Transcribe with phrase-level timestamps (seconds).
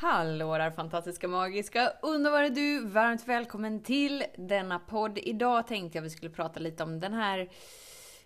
[0.00, 2.86] Hallå där fantastiska, magiska, underbara du!
[2.86, 5.18] Varmt välkommen till denna podd.
[5.18, 7.48] Idag tänkte jag vi skulle prata lite om den här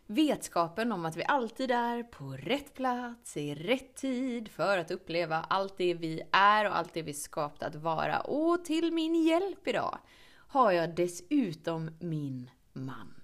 [0.06, 5.46] vetskapen om att vi alltid är på rätt plats, i rätt tid för att uppleva
[5.48, 8.20] allt det vi är och allt det vi skapat att vara.
[8.20, 9.98] Och till min hjälp idag
[10.36, 13.23] har jag dessutom min man.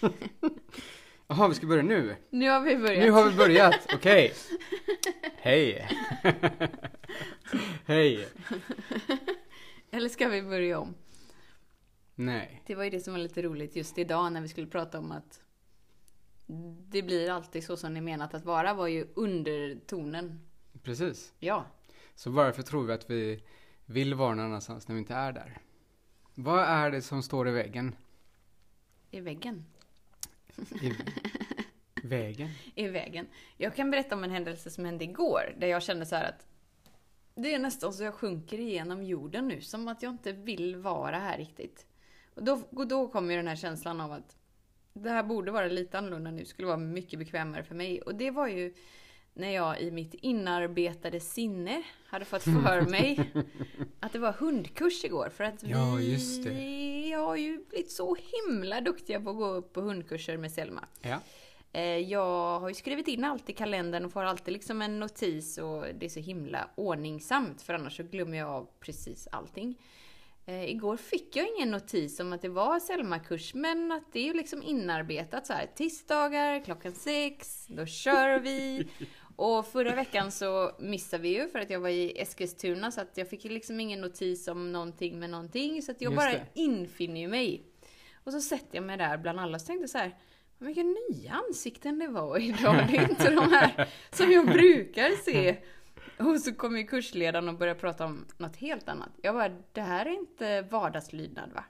[1.26, 2.16] Jaha, vi ska börja nu?
[2.30, 3.04] Nu har vi börjat.
[3.04, 4.32] Nu har vi börjat, okej.
[5.36, 5.88] Hej.
[7.86, 8.28] Hej.
[9.90, 10.94] Eller ska vi börja om?
[12.14, 12.62] Nej.
[12.66, 15.12] Det var ju det som var lite roligt just idag när vi skulle prata om
[15.12, 15.40] att
[16.88, 20.40] det blir alltid så som det är menat att vara, var ju undertonen.
[20.82, 21.34] Precis.
[21.38, 21.66] Ja.
[22.14, 23.44] Så varför tror vi att vi
[23.86, 25.58] vill vara någon annanstans när vi inte är där?
[26.34, 27.96] Vad är det som står i väggen?
[29.10, 29.64] I väggen.
[32.02, 32.48] I vägen?
[32.74, 33.26] I vägen.
[33.56, 36.46] Jag kan berätta om en händelse som hände igår, där jag kände så att
[37.34, 41.18] det är nästan så jag sjunker igenom jorden nu, som att jag inte vill vara
[41.18, 41.86] här riktigt.
[42.34, 44.36] Och då, och då kommer ju den här känslan av att
[44.92, 48.02] det här borde vara lite annorlunda nu, skulle vara mycket bekvämare för mig.
[48.02, 48.74] Och det var ju
[49.34, 53.32] när jag i mitt inarbetade sinne hade fått för mig
[54.00, 55.30] att det var hundkurs igår.
[55.34, 56.18] För att Ja, vi
[57.18, 57.24] det.
[57.26, 60.84] har ju blivit så himla duktiga på att gå upp på hundkurser med Selma.
[61.00, 61.18] Ja.
[61.72, 65.58] Eh, Jag har ju skrivit in allt i kalendern och får alltid liksom en notis
[65.58, 69.78] och det är så himla ordningsamt för annars så glömmer jag av precis allting.
[70.46, 74.24] Eh, igår fick jag ingen notis om att det var Selma-kurs men att det är
[74.24, 75.66] ju liksom inarbetat så här.
[75.74, 78.88] Tisdagar klockan sex, då kör vi.
[79.36, 83.16] Och förra veckan så missade vi ju för att jag var i Eskilstuna så att
[83.16, 85.82] jag fick liksom ingen notis om någonting med någonting.
[85.82, 86.46] Så att jag Just bara det.
[86.54, 87.66] infinner ju mig.
[88.24, 90.16] Och så sätter jag mig där bland alla och tänkte så här.
[90.58, 92.86] Mycket nya ansikten det var idag.
[92.90, 95.56] Det är inte de här som jag brukar se.
[96.18, 99.10] Och så kom ju kursledaren och började prata om något helt annat.
[99.22, 101.64] Jag bara, det här är inte vardagslydnad va?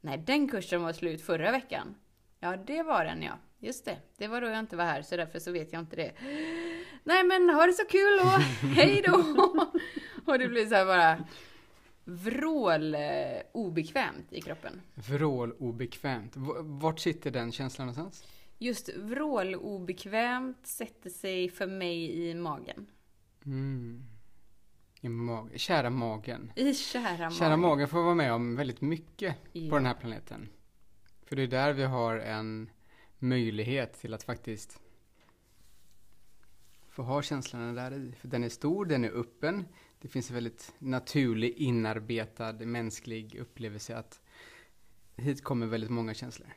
[0.00, 1.94] Nej, den kursen var slut förra veckan.
[2.40, 3.38] Ja, det var den ja.
[3.58, 5.96] Just det, det var då jag inte var här så därför så vet jag inte
[5.96, 6.12] det.
[7.04, 8.40] Nej men ha det så kul och
[8.74, 9.24] hej då!
[10.24, 11.24] Och det blir så här bara
[12.04, 13.00] vrål eh,
[13.52, 14.80] obekvämt i kroppen.
[14.94, 16.32] Vrål obekvämt.
[16.60, 18.24] Vart sitter den känslan någonstans?
[18.58, 22.86] Just vrål obekvämt sätter sig för mig i magen.
[23.46, 24.02] Mm.
[25.00, 26.52] I mag- Kära magen.
[26.56, 27.30] I kära magen.
[27.30, 29.70] Kära magen får vara med om väldigt mycket Ja.
[29.70, 30.48] på den här planeten.
[31.26, 32.70] För det är där vi har en
[33.18, 34.79] möjlighet till att faktiskt
[36.90, 38.12] få ha känslan där i.
[38.12, 39.64] För den är stor, den är öppen.
[40.00, 44.20] Det finns en väldigt naturlig, inarbetad, mänsklig upplevelse att
[45.16, 46.48] hit kommer väldigt många känslor.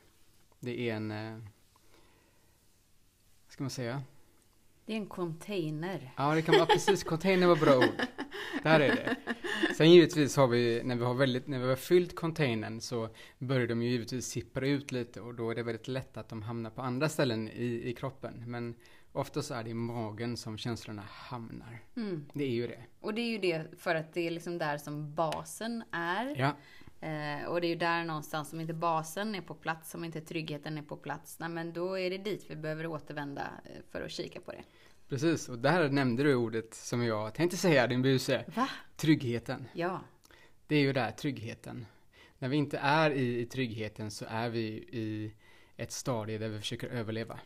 [0.60, 1.34] Det är en, eh,
[3.46, 4.04] vad ska man säga?
[4.86, 6.14] Det är en container.
[6.18, 7.04] Ja, det kan vara precis.
[7.04, 8.08] Container var bra ord.
[8.64, 9.16] Där är det.
[9.78, 13.68] Sen givetvis har vi, när vi har, väldigt, när vi har fyllt containern så börjar
[13.68, 16.70] de ju givetvis sippra ut lite och då är det väldigt lätt att de hamnar
[16.70, 18.44] på andra ställen i, i kroppen.
[18.48, 18.76] Men
[19.14, 21.80] ofta så är det i magen som känslorna hamnar.
[21.96, 22.26] Mm.
[22.34, 22.84] Det är ju det.
[23.00, 26.36] Och det är ju det för att det är liksom där som basen är.
[26.40, 26.56] Ja,
[27.04, 30.22] Eh, och det är ju där någonstans som inte basen är på plats, som inte
[30.22, 31.40] tryggheten är på plats.
[31.40, 34.64] Nej, men då är det dit vi behöver återvända eh, för att kika på det.
[35.10, 35.50] precis.
[35.50, 38.46] Och där nämnde du ordet som jag tänkte säga, din buse.
[38.56, 38.70] Va?
[38.96, 39.68] Tryggheten.
[39.74, 40.02] Ja.
[40.68, 41.86] Det är ju där, tryggheten.
[42.40, 45.34] När vi inte är i, i tryggheten så är vi i
[45.78, 47.40] ett stadie där vi försöker överleva.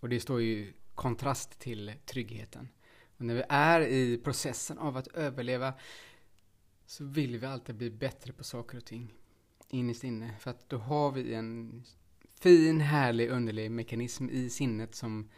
[0.00, 2.68] Och det står ju kontrast till tryggheten.
[3.16, 5.74] Och när vi är i processen av att överleva
[6.86, 9.14] så vill vi alltid bli bättre på saker och ting.
[9.68, 10.34] Innerst inne.
[10.40, 11.82] För att då har vi en
[12.40, 15.30] fin, härlig, underlig mekanism i sinnet som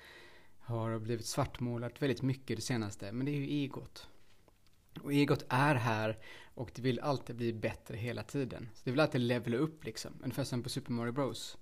[0.59, 3.13] har blivit svartmålat väldigt mycket det senaste.
[3.13, 4.09] Men det är ju egot.
[5.03, 6.19] Och egot är här
[6.55, 8.69] och det vill alltid bli bättre hela tiden.
[8.75, 10.13] Så det vill alltid levela upp liksom.
[10.23, 11.59] Ungefär som på Super Mario Bros.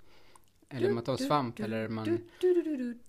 [0.71, 2.21] Eller man tar svamp eller man,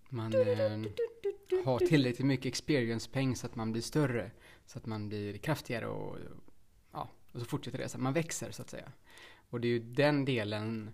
[0.10, 4.32] man eh, har tillräckligt mycket experience-peng så att man blir större.
[4.66, 6.18] Så att man blir kraftigare och,
[6.92, 7.90] ja, och så fortsätter det.
[7.90, 8.92] Så man växer så att säga.
[9.50, 10.92] Och det är ju den delen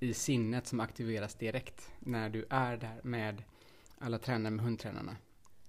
[0.00, 3.42] i sinnet som aktiveras direkt när du är där med
[3.98, 5.16] alla tränare med hundtränarna.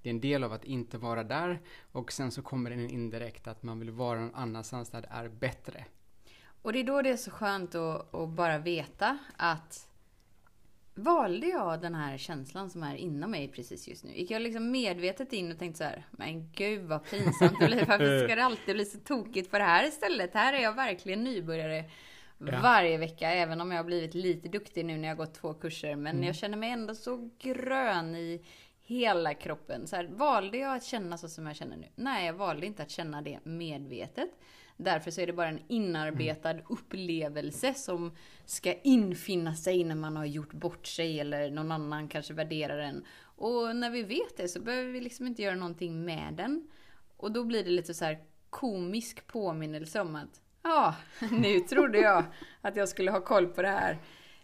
[0.01, 1.61] Det är en del av att inte vara där
[1.91, 5.29] och sen så kommer den indirekt att man vill vara någon annanstans där det är
[5.29, 5.85] bättre.
[6.61, 9.88] Och det är då det är så skönt att, att bara veta att
[11.03, 14.11] valde jag den här känslan som är inom mig precis just nu?
[14.11, 17.85] Gick jag liksom medvetet in och tänkte så här, men gud vad pinsamt det blir.
[17.85, 20.33] Varför ska det alltid bli så tokigt på det här istället?
[20.33, 21.83] Här är jag verkligen nybörjare
[22.47, 22.59] Ja.
[22.63, 25.53] varje vecka, även om jag har blivit lite duktig nu när jag har gått två
[25.53, 25.95] kurser.
[25.95, 26.23] Men Mm.
[26.27, 28.41] jag känner mig ändå så grön i
[28.81, 29.87] hela kroppen.
[29.87, 31.87] Så här, valde jag att känna så som jag känner nu?
[31.95, 34.29] Nej, jag valde inte att känna det medvetet.
[34.81, 38.11] Därför så är det bara en inarbetad upplevelse som
[38.45, 43.05] ska infinna sig när man har gjort bort sig eller någon annan kanske värderar den.
[43.21, 46.67] Och när vi vet det så behöver vi liksom inte göra någonting med den.
[47.17, 50.95] Och då blir det lite så här komisk påminnelse om att ja,
[51.31, 52.23] nu trodde jag
[52.61, 53.97] att jag skulle ha koll på det här.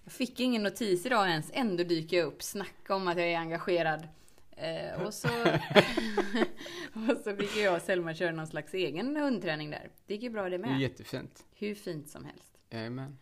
[0.04, 2.44] Jag fick ingen notis idag ens, ändå dyker jag upp.
[2.44, 4.08] Snacka om att jag är engagerad.
[4.56, 5.28] Eh, och, så,
[6.94, 9.90] och så fick jag och Selma köra någon slags egen hundträning där.
[10.06, 10.82] Det gick ju bra det Det är med.
[10.82, 11.46] jättefint.
[11.56, 12.58] Hur fint som helst.
[12.70, 13.18] Jajamän.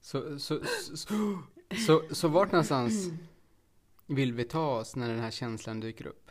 [0.00, 1.42] Så, så, så, så,
[1.86, 3.10] så, så vart någonstans
[4.06, 6.30] vill vi ta oss när den här känslan dyker upp?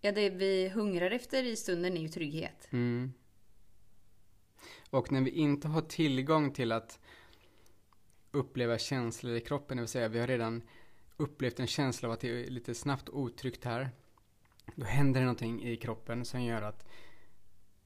[0.00, 2.68] Ja, det vi hungrar efter i stunden är ju trygghet.
[2.70, 3.12] Mm.
[4.90, 7.00] Och när vi inte har tillgång till att
[8.30, 10.62] uppleva känslor i kroppen, det vill säga vi har redan
[11.16, 13.90] upplevt en känsla av att det är lite snabbt otryggt här.
[14.74, 16.86] Då händer det någonting i kroppen som gör att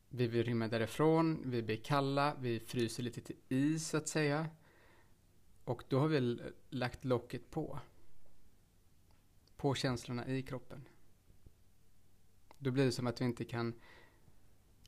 [0.09, 4.49] vi vill rymma därifrån, vi blir kalla, vi fryser lite till is så att säga.
[5.65, 6.39] Och då har vi
[6.71, 7.79] lagt locket på.
[9.57, 10.85] På känslorna i kroppen.
[12.59, 13.75] Då blir det som att vi inte kan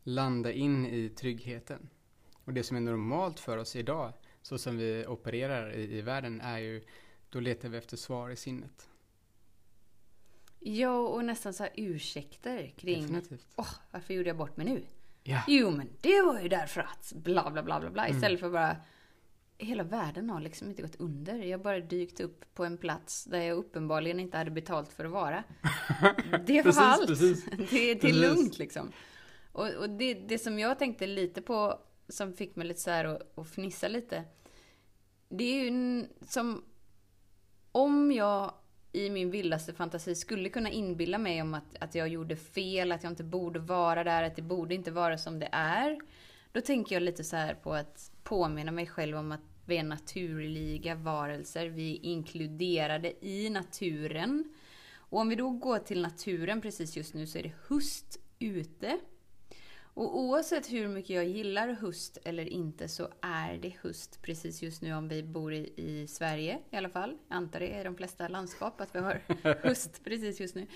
[0.03, 1.88] landa in i tryggheten.
[2.45, 4.12] Och det som är normalt för oss idag,
[4.43, 6.85] så som vi opererar i, i världen, är ju
[7.32, 8.88] då letar vi efter svar i sinnet.
[10.61, 13.46] Ja, och nästan så här ursäkter kring Definitivt.
[13.56, 14.82] Åh, varför gjorde jag bort mig nu?
[15.23, 15.43] Ja.
[15.49, 18.05] Jo, men det var ju därför att bla bla bla bla bla.
[18.05, 18.17] Mm.
[18.17, 18.76] Istället för bara
[19.58, 21.34] Hela världen har liksom inte gått under.
[21.34, 25.11] Jag bara dykt upp på en plats där jag uppenbarligen inte hade betalt för att
[25.11, 25.44] vara.
[26.46, 27.06] Det var Precis, allt.
[27.06, 27.44] precis.
[27.44, 28.17] Det, det är Precis.
[28.17, 28.93] lugnt liksom.
[29.52, 31.78] Och, och det, det som jag tänkte lite på,
[32.08, 34.25] som fick mig lite så här att, att fnissa lite.
[35.28, 36.64] Det är ju som
[37.73, 38.55] om jag
[38.93, 43.03] i min vildaste fantasi skulle kunna inbilla mig om att, att jag gjorde fel, att
[43.03, 45.99] jag inte borde vara där, att det borde inte vara som det är.
[46.53, 49.83] Då tänker jag lite så här på att påminna mig själv om att vi är
[49.83, 51.67] naturliga varelser.
[51.67, 54.55] Vi är inkluderade i naturen.
[54.97, 58.99] Och om vi då går till naturen precis just nu så är det höst ute.
[59.94, 64.83] Och oavsett hur mycket jag gillar höst eller inte så är det höst precis just
[64.83, 67.17] nu om vi bor i, i Sverige i alla fall.
[67.29, 69.23] Jag antar det är de flesta landskap att vi har
[69.62, 70.67] höst precis just nu.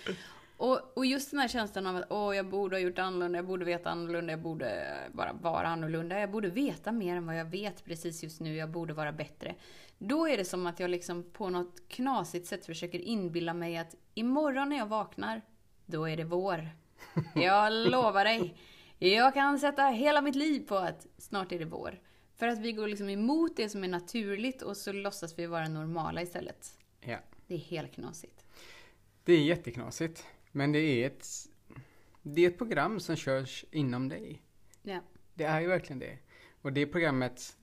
[0.57, 3.47] Och, och just den här känslan av att åh, jag borde ha gjort annorlunda, jag
[3.47, 6.21] borde veta annorlunda, jag borde bara vara annorlunda.
[6.21, 9.55] Jag borde veta mer än vad jag vet precis just nu, jag borde vara bättre.
[9.99, 13.95] Då är det som att jag liksom på något knasigt sätt försöker inbilla mig att
[14.15, 15.43] imorgon när jag vaknar,
[15.87, 16.69] då är det vår.
[17.35, 18.57] Jag lovar dig.
[18.99, 22.01] Jag kan sätta hela mitt liv på att snart är det vår.
[22.35, 25.69] För att vi går liksom emot det som är naturligt och så låtsas vi vara
[25.69, 26.79] normala istället.
[27.01, 27.19] Ja.
[27.47, 28.45] Det är helt knasigt.
[29.25, 30.27] Det är jätteknasigt.
[30.53, 31.27] Men det är ett,
[32.23, 34.43] det är ett program som körs inom dig.
[34.83, 35.01] Ja.
[35.35, 36.19] Det är ju verkligen det.
[36.63, 37.57] Och det programmet,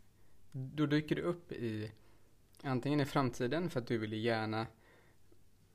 [0.52, 1.92] då dyker du upp i
[2.64, 4.68] antingen i framtiden för att du vill gärna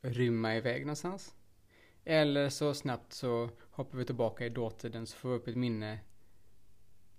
[0.02, 1.34] rymma iväg någonstans.
[2.10, 5.98] Eller så snabbt så hoppar vi tillbaka i dåtiden så får vi upp ett minne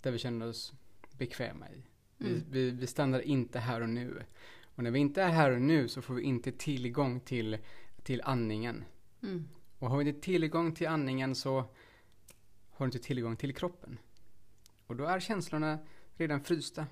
[0.01, 0.73] där vi känner oss
[1.17, 1.83] bekväma i.
[2.17, 2.43] Vi, Mm.
[2.49, 4.23] vi, vi stannar inte här och nu.
[4.75, 7.57] Och när vi inte är här och nu så får vi inte tillgång till,
[8.03, 8.83] till andningen.
[9.23, 9.47] Mm.
[9.79, 11.55] Och har vi inte tillgång till andningen så
[12.69, 13.97] har du inte tillgång till kroppen.
[14.87, 15.79] Och då är känslorna
[16.17, 16.87] redan frysta.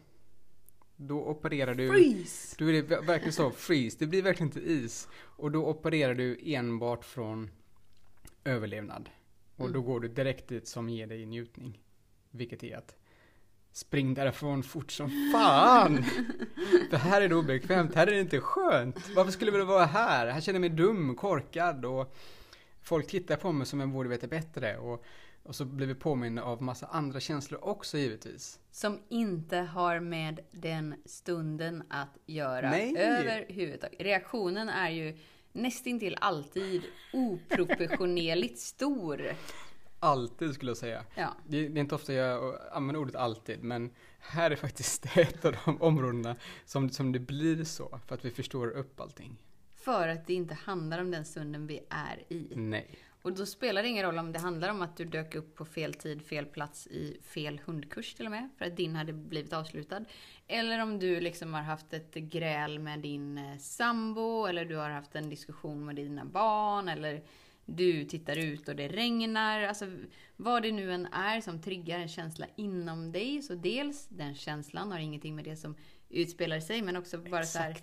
[0.96, 1.89] Då opererar du...
[1.89, 2.56] Freeze!
[2.60, 3.98] Då är verkligen så, freeze.
[4.00, 5.08] Det blir verkligen inte is.
[5.16, 7.50] Och då opererar du enbart från
[8.48, 9.10] överlevnad.
[9.56, 9.86] Och då Mm.
[9.86, 11.80] går du direkt dit som ger dig njutning.
[12.32, 12.96] Vilket är att
[13.72, 16.04] spring därifrån fort som fan!
[16.89, 19.10] För här är det obekvämt, här är det inte skönt.
[19.16, 20.27] Varför skulle vi vara här?
[20.27, 22.16] Här känner jag mig dum, korkad och
[22.82, 24.77] folk tittar på mig som jag borde veta bättre.
[24.77, 25.06] Och,
[25.44, 28.60] och så blir vi påminna av massa andra känslor också givetvis.
[28.72, 32.98] Som inte har med den stunden att göra Nej.
[32.98, 34.01] överhuvudtaget.
[34.01, 35.18] Reaktionen är ju
[35.58, 36.82] nästintill alltid
[37.14, 39.22] oproportionerligt stor.
[40.00, 41.04] Alltid skulle jag säga.
[41.16, 41.34] Ja.
[41.48, 45.56] Det, det är inte ofta jag använder ordet alltid, men här är faktiskt ett av
[45.66, 46.36] de områdena
[46.66, 49.38] som, som det blir så, för att vi förstår upp allting.
[49.76, 52.52] För att det inte handlar om den stunden vi är i.
[52.56, 53.00] Nej.
[53.27, 55.65] Och då spelar det ingen roll om det handlar om att du dök upp på
[55.65, 58.50] fel tid, fel plats i fel hundkurs till och med.
[58.57, 60.05] För att din hade blivit avslutad.
[60.48, 64.46] Eller om du liksom har haft ett gräl med din eh, sambo.
[64.46, 66.89] Eller du har haft en diskussion med dina barn.
[66.89, 67.24] Eller
[67.65, 69.62] du tittar ut och det regnar.
[69.62, 69.86] Alltså
[70.36, 73.41] vad det nu än är som triggar en känsla inom dig.
[73.41, 75.75] Så dels den känslan har ingenting med det som
[76.10, 76.81] utspelar sig.
[76.81, 77.77] Men också bara så här.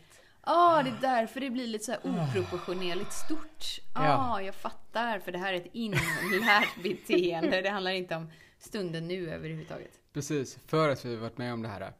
[0.47, 3.81] Ja, det är därför det blir lite så här oproportionerligt stort.
[3.95, 4.43] Ja, Ja.
[4.43, 5.19] jag fattar.
[5.19, 7.61] För det här är ett inlärt beteende.
[7.61, 10.01] Det handlar inte om stunden nu överhuvudtaget.
[10.13, 11.93] Precis, för att vi har varit med om det här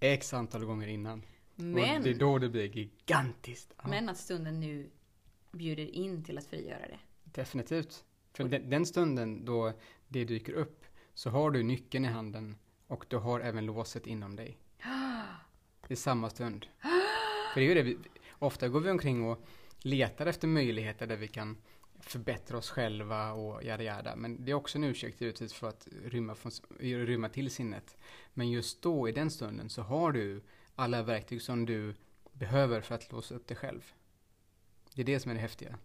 [0.00, 1.22] x antal gånger innan.
[1.56, 3.74] Och Men, det är då det blir gigantiskt.
[3.82, 4.90] Ja, men att stunden nu
[5.52, 6.98] bjuder in till att frigöra det.
[7.24, 8.04] Definitivt.
[8.32, 9.72] För den, den stunden då
[10.08, 10.84] det dyker upp
[11.14, 14.58] så har du nyckeln i handen och du har även låset inom dig.
[15.88, 16.66] Är samma stund.
[17.54, 17.98] För det är ju det vi,
[18.38, 19.44] ofta går vi omkring och
[19.78, 21.56] letar efter möjligheter där vi kan
[22.00, 24.16] förbättra oss själva och jada jada.
[24.16, 27.96] Men det är också en ursäkt givetvis för att rymma, från, rymma till sinnet.
[28.34, 30.42] Men just då, i den stunden, så har du
[30.74, 31.94] alla verktyg som du
[32.32, 33.92] behöver för att låsa upp dig själv.
[34.94, 35.78] Det är det som är det häftiga.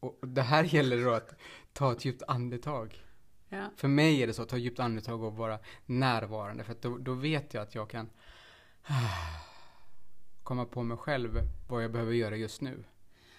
[0.00, 1.34] Och det här gäller då att
[1.72, 3.04] ta ett djupt andetag.
[3.48, 3.70] Ja.
[3.76, 6.64] För mig är det så att ta ett djupt andetag och vara närvarande.
[6.64, 8.10] För då, då vet jag att jag kan
[10.42, 12.84] komma på mig själv vad jag behöver göra just nu.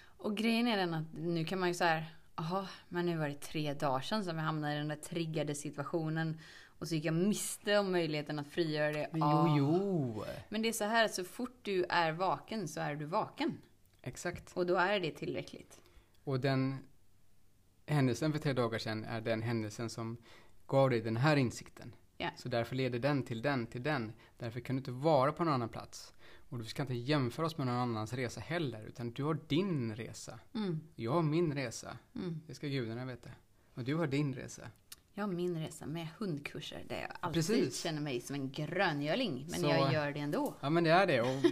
[0.06, 3.28] Och grejen är den att nu kan man ju så här, jaha, men nu var
[3.28, 6.40] det tre dagar sedan som jag hamnade i den där triggade situationen.
[6.78, 9.08] Och så gick jag miste om möjligheten att frigöra det.
[9.12, 9.54] Men Ah.
[9.58, 10.24] jo, jo.
[10.48, 13.58] Men det är så här att så fort du är vaken så är du vaken.
[14.02, 14.52] Exakt.
[14.56, 15.80] Och då är det tillräckligt.
[16.24, 16.78] Och den
[17.86, 20.16] händelsen för tre dagar sedan är den händelsen som
[20.66, 21.94] gav dig den här insikten.
[22.18, 22.28] Ja.
[22.36, 24.12] Så därför leder den till den, till den.
[24.38, 26.14] Därför kan du inte vara på någon annan plats.
[26.54, 29.96] Och du ska inte jämföra oss med någon annans resa heller, utan du har din
[29.96, 30.38] resa.
[30.54, 31.98] Mm, Jag har min resa.
[32.14, 32.40] mm.
[32.46, 33.30] Det ska gudarna veta.
[33.74, 34.70] Och du har din resa.
[35.14, 37.82] Jag har min resa med hundkurser där jag alltid Precis.
[37.82, 39.46] känner mig som en gröngöling.
[39.50, 40.54] Men Så- jag gör det ändå.
[40.60, 41.20] Ja men det är det.
[41.20, 41.42] Och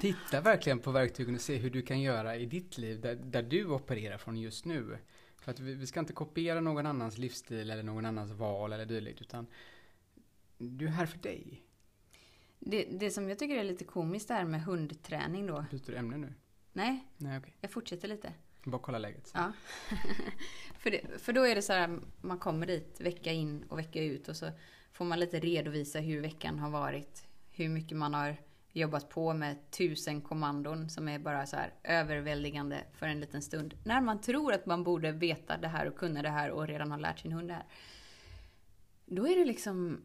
[0.00, 3.42] titta verkligen på verktygen och se hur du kan göra i ditt liv där, där
[3.42, 4.98] du opererar från just nu.
[5.36, 8.86] För att vi, vi ska inte kopiera någon annans livsstil eller någon annans val eller
[8.86, 9.46] dylikt utan
[10.58, 11.62] du är här för dig.
[12.60, 15.64] Det, det som jag tycker är lite komiskt är med hundträning då.
[15.70, 16.34] Byter du ämne nu?
[16.72, 17.54] Nej, Nej okej.
[17.60, 18.32] jag fortsätter lite.
[18.64, 19.30] Bara kolla läget.
[19.34, 19.52] Ja.
[20.78, 24.02] för, det, för då är det så här, man kommer dit vecka in och vecka
[24.02, 24.50] ut och så
[24.92, 27.24] får man lite redovisa hur veckan har varit.
[27.50, 28.36] Hur mycket man har
[28.72, 33.74] jobbat på med tusen kommandon som är bara så här överväldigande för en liten stund.
[33.84, 36.90] När man tror att man borde veta det här och kunna det här och redan
[36.90, 37.66] har lärt sin hund det här.
[39.06, 40.02] Då är det liksom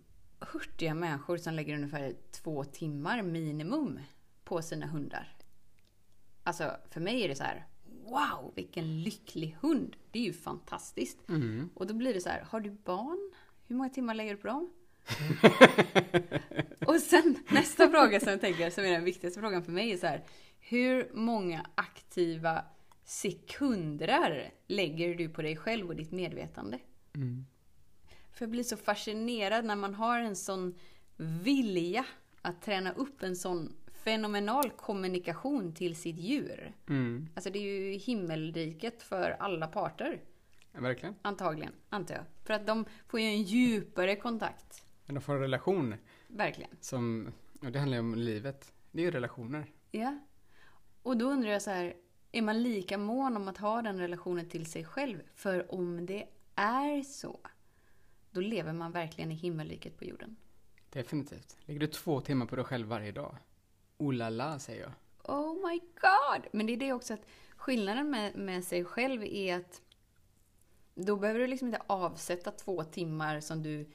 [0.51, 3.99] hurtiga människor som lägger ungefär två timmar minimum
[4.43, 5.35] på sina hundar.
[6.43, 7.67] Alltså, för mig är det så här,
[8.05, 9.95] wow, vilken lycklig hund.
[10.11, 11.29] Det är ju fantastiskt.
[11.29, 11.69] Mm.
[11.73, 13.31] Och då blir det så här, har du barn?
[13.67, 14.73] Hur många timmar lägger du på dem?
[16.87, 19.97] och sen nästa fråga som jag tänker, som är den viktigaste frågan för mig är
[19.97, 20.23] så här,
[20.59, 22.65] hur många aktiva
[23.03, 26.79] sekunder lägger du på dig själv och ditt medvetande?
[27.15, 27.45] Mm.
[28.33, 30.75] För jag blir så fascinerad när man har en sån
[31.17, 32.05] vilja
[32.41, 36.75] att träna upp en sån fenomenal kommunikation till sitt djur.
[36.89, 37.29] Mm.
[37.35, 40.21] Alltså det är ju himmelriket för alla parter.
[40.71, 41.15] Ja, verkligen.
[41.21, 42.23] Antagligen, antar jag.
[42.43, 44.85] För att de får ju en djupare kontakt.
[45.05, 45.95] Men att få en relation
[46.27, 46.77] Verkligen.
[46.79, 48.73] som, och det handlar ju om livet.
[48.91, 49.71] Det är ju relationer.
[49.91, 50.19] Ja.
[51.03, 51.93] Och då undrar jag så här,
[52.31, 55.21] är man lika mån om att ha den relationen till sig själv?
[55.35, 57.39] För om det är så,
[58.33, 60.35] då lever man verkligen i himmelriket på jorden.
[60.89, 61.57] Definitivt.
[61.65, 63.37] Lägger du två timmar på dig själv varje dag?
[63.97, 64.91] Oh la la, säger jag.
[65.23, 66.47] Oh my god!
[66.51, 67.25] Men det är det också att
[67.55, 69.81] skillnaden med, med sig själv är att
[70.95, 73.89] då behöver du liksom inte avsätta två timmar som du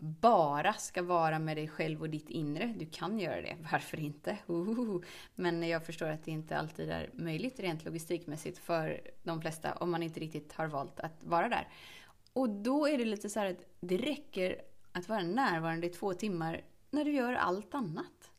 [0.00, 2.74] bara ska vara med dig själv och ditt inre.
[2.78, 4.38] Du kan göra det, varför inte?
[4.46, 5.02] Uhuhu.
[5.34, 9.90] Men jag förstår att det inte alltid är möjligt rent logistikmässigt för de flesta om
[9.90, 11.68] man inte riktigt har valt att vara där.
[12.38, 16.14] Och då är det lite så här att det räcker att vara närvarande i två
[16.14, 18.30] timmar när du gör allt annat.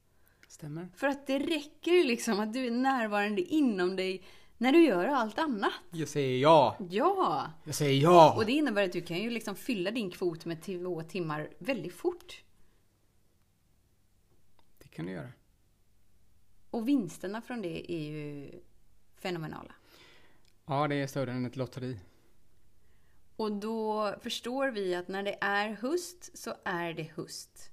[0.47, 0.87] Stämmer.
[0.95, 4.23] För att det räcker liksom att du är närvarande inom dig
[4.57, 5.73] när du gör allt annat.
[5.91, 6.77] Jag säger ja!
[6.89, 7.51] Ja!
[7.63, 8.33] Jag säger ja!
[8.37, 11.93] Och det innebär att du kan ju liksom fylla din kvot med två timmar väldigt
[11.93, 12.43] fort.
[14.77, 15.31] Det kan du göra.
[16.69, 18.51] Och vinsterna från det är ju
[19.15, 19.73] fenomenala.
[20.65, 21.99] Ja, det är större än ett lotteri.
[23.39, 27.71] Och då förstår vi att när det är höst så är det höst.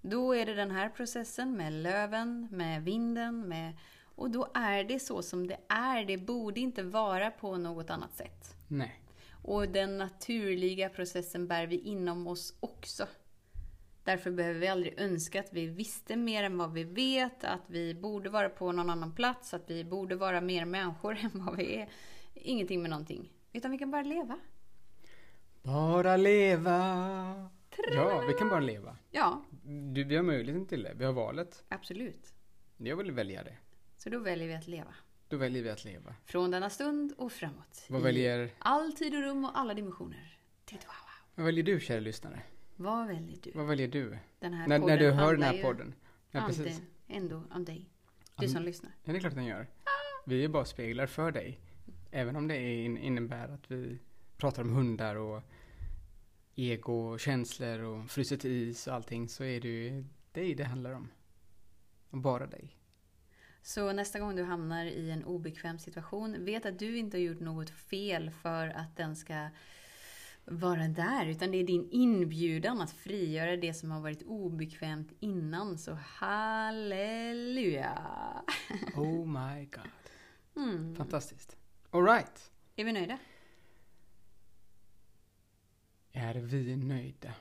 [0.00, 3.72] Då är det den här processen med löven, med vinden, med
[4.14, 6.04] Och då är det så som det är.
[6.04, 8.56] Det borde inte vara på något annat sätt.
[8.68, 9.00] Nej.
[9.42, 13.06] Och den naturliga processen bär vi inom oss också.
[14.04, 17.94] Därför behöver vi aldrig önska att vi visste mer än vad vi vet, att vi
[17.94, 21.74] borde vara på någon annan plats, att vi borde vara mer människor än vad vi
[21.74, 21.88] är.
[22.34, 23.32] Ingenting med någonting.
[23.52, 24.38] Utan vi kan bara leva.
[25.64, 27.50] Bara leva.
[27.94, 28.96] Ja, vi kan bara leva.
[29.10, 29.42] Ja,
[29.94, 30.92] Du, vi har möjligheten till det.
[30.96, 31.64] Vi har valet.
[31.68, 32.34] absolut.
[32.76, 33.56] Jag vill välja det.
[33.96, 34.94] Så då väljer vi att leva.
[35.28, 36.14] Då väljer vi att leva.
[36.24, 37.86] Från denna stund och framåt.
[37.88, 40.38] Vad I väljer, All tid och rum och alla dimensioner.
[40.70, 40.80] Wow.
[41.34, 42.42] vad väljer du, kära lyssnare?
[42.76, 43.52] Vad väljer du?
[43.54, 44.18] Vad väljer du?
[44.40, 45.94] När, när du hör den här podden?
[46.30, 46.80] Ja, om precis.
[47.06, 47.90] det, ändå om dig.
[48.36, 48.92] Du Om- som lyssnar.
[49.04, 49.66] Ja, det är klart den gör.
[50.26, 51.60] Vi är bara speglar för dig.
[52.10, 53.98] Även om det in- innebär att vi
[54.44, 55.42] pratar om hundar och
[56.54, 60.92] ego och känslor och fruset is och allting så är det ju dig det handlar
[60.92, 61.08] om.
[62.10, 62.76] Och bara dig.
[63.62, 67.40] Så nästa gång du hamnar i en obekväm situation, vet att du inte har gjort
[67.40, 69.48] något fel för att den ska
[70.44, 71.26] vara där.
[71.26, 75.78] Utan det är din inbjudan att frigöra det som har varit obekvämt innan.
[75.78, 77.98] Så halleluja!
[78.96, 79.90] Oh my god.
[80.56, 80.96] Mm.
[80.96, 81.56] Fantastiskt.
[81.90, 82.50] Alright.
[82.76, 83.18] Är vi nöjda?
[86.34, 87.34] Är vi nöjda?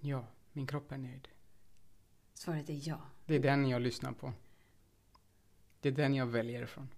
[0.00, 1.28] Ja, min kropp är nöjd.
[2.34, 3.00] Svaret är ja.
[3.26, 4.32] Det är den jag lyssnar på.
[5.80, 6.88] Det är den jag väljer ifrån.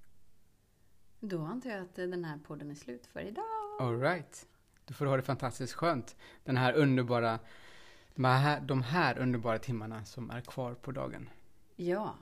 [1.21, 3.80] Då antar jag att den här podden är slut för idag.
[3.80, 4.49] Alright.
[4.85, 6.16] Du får ha det fantastiskt skönt.
[6.44, 7.38] Den här underbara,
[8.14, 11.28] de här, de här underbara timmarna som är kvar på dagen.
[11.76, 12.14] Ja.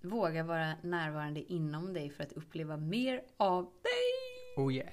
[0.00, 4.64] Våga vara närvarande inom dig för att uppleva mer av dig.
[4.64, 4.92] Oh yeah.